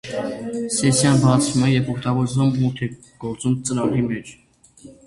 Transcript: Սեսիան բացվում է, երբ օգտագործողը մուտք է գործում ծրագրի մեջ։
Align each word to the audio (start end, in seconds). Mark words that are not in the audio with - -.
Սեսիան 0.75 1.19
բացվում 1.25 1.67
է, 1.67 1.69
երբ 1.75 1.93
օգտագործողը 1.97 2.65
մուտք 2.65 2.85
է 2.87 2.91
գործում 3.27 3.63
ծրագրի 3.71 4.07
մեջ։ 4.11 4.39